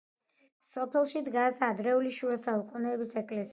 [0.69, 3.49] სოფელში დგას ადრეული შუა საუკუნეების ეკლესია.